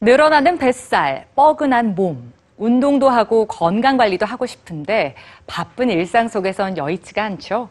[0.00, 5.16] 늘어나는 뱃살, 뻐근한 몸, 운동도 하고 건강 관리도 하고 싶은데
[5.48, 7.68] 바쁜 일상 속에선 여의치가 않죠.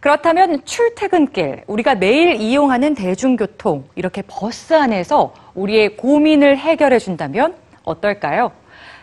[0.00, 7.54] 그렇다면 출퇴근길, 우리가 매일 이용하는 대중교통, 이렇게 버스 안에서 우리의 고민을 해결해 준다면
[7.84, 8.50] 어떨까요?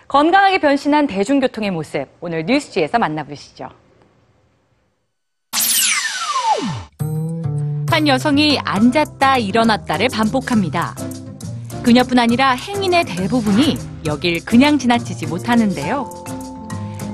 [0.09, 3.69] 건강하게 변신한 대중교통의 모습, 오늘 뉴스지에서 만나보시죠.
[7.89, 10.93] 한 여성이 앉았다 일어났다를 반복합니다.
[11.85, 16.25] 그녀뿐 아니라 행인의 대부분이 여길 그냥 지나치지 못하는데요.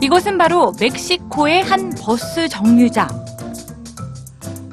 [0.02, 3.10] 이곳은 바로 멕시코의 한 버스 정류장.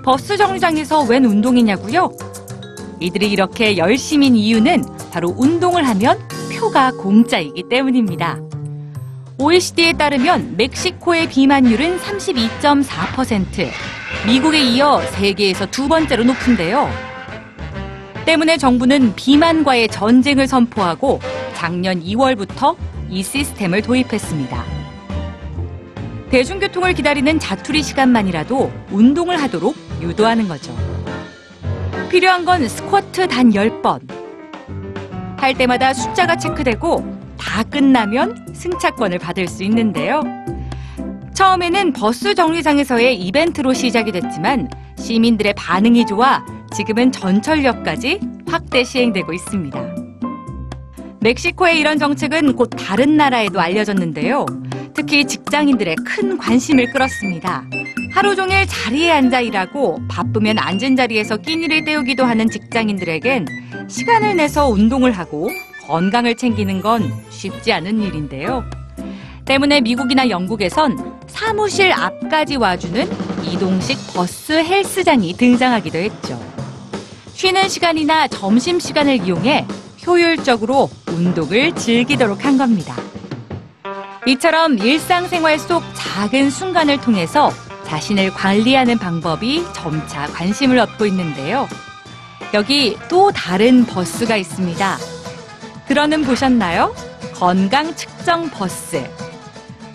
[0.04, 2.12] 버스 정류장에서 웬 운동이냐고요?
[3.00, 6.16] 이들이 이렇게 열심인 이유는 바로 운동을 하면
[6.56, 8.38] 표가 공짜이기 때문입니다.
[9.38, 13.68] OECD에 따르면 멕시코의 비만율은 32.4%,
[14.28, 16.88] 미국에 이어 세계에서 두 번째로 높은데요.
[18.28, 21.18] 때문에 정부는 비만과의 전쟁을 선포하고
[21.54, 22.76] 작년 2월부터
[23.08, 24.64] 이 시스템을 도입했습니다.
[26.28, 30.76] 대중교통을 기다리는 자투리 시간만이라도 운동을 하도록 유도하는 거죠.
[32.10, 34.00] 필요한 건 스쿼트 단 10번.
[35.38, 40.20] 할 때마다 숫자가 체크되고 다 끝나면 승차권을 받을 수 있는데요.
[41.32, 44.68] 처음에는 버스 정류장에서의 이벤트로 시작이 됐지만
[44.98, 49.94] 시민들의 반응이 좋아 지금은 전철역까지 확대 시행되고 있습니다.
[51.20, 54.46] 멕시코의 이런 정책은 곧 다른 나라에도 알려졌는데요.
[54.94, 57.64] 특히 직장인들의 큰 관심을 끌었습니다.
[58.12, 63.46] 하루 종일 자리에 앉아 일하고 바쁘면 앉은 자리에서 끼니를 때우기도 하는 직장인들에겐
[63.88, 65.50] 시간을 내서 운동을 하고
[65.86, 68.64] 건강을 챙기는 건 쉽지 않은 일인데요.
[69.44, 73.08] 때문에 미국이나 영국에선 사무실 앞까지 와주는
[73.44, 76.47] 이동식 버스 헬스장이 등장하기도 했죠.
[77.38, 79.64] 쉬는 시간이나 점심 시간을 이용해
[80.04, 82.96] 효율적으로 운동을 즐기도록 한 겁니다.
[84.26, 87.52] 이처럼 일상생활 속 작은 순간을 통해서
[87.84, 91.68] 자신을 관리하는 방법이 점차 관심을 얻고 있는데요.
[92.54, 94.98] 여기 또 다른 버스가 있습니다.
[95.86, 96.92] 들어는 보셨나요?
[97.34, 99.08] 건강 측정 버스.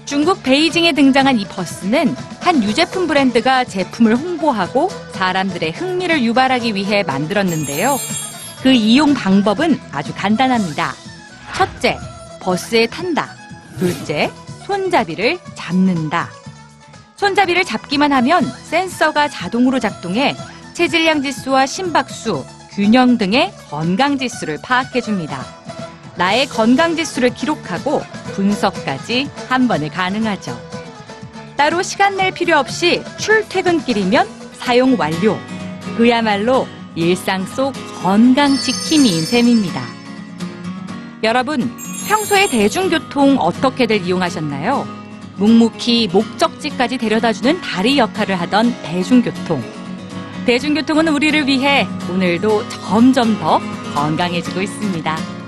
[0.06, 4.88] 중국 베이징에 등장한 이 버스는 한 유제품 브랜드가 제품을 홍보하고
[5.24, 7.98] 사람들의 흥미를 유발하기 위해 만들었는데요.
[8.62, 10.94] 그 이용 방법은 아주 간단합니다.
[11.56, 11.98] 첫째,
[12.42, 13.34] 버스에 탄다.
[13.80, 14.30] 둘째,
[14.66, 16.30] 손잡이를 잡는다.
[17.16, 20.36] 손잡이를 잡기만 하면 센서가 자동으로 작동해
[20.74, 25.46] 체질량 지수와 심박수, 균형 등의 건강 지수를 파악해 줍니다.
[26.18, 28.02] 나의 건강 지수를 기록하고
[28.34, 30.60] 분석까지 한 번에 가능하죠.
[31.56, 35.38] 따로 시간 낼 필요 없이 출퇴근길이면 사용 완료.
[35.98, 36.66] 그야말로
[36.96, 39.82] 일상 속 건강 지킴이인 셈입니다.
[41.22, 41.70] 여러분,
[42.08, 44.88] 평소에 대중교통 어떻게들 이용하셨나요?
[45.36, 49.62] 묵묵히 목적지까지 데려다주는 다리 역할을 하던 대중교통.
[50.46, 53.60] 대중교통은 우리를 위해 오늘도 점점 더
[53.94, 55.43] 건강해지고 있습니다.